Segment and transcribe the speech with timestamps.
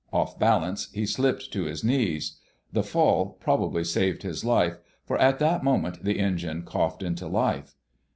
[0.11, 2.39] Off balance, he slipped to his knees.
[2.73, 7.75] The fall probably saved his life, for at that moment the engine coughed into life.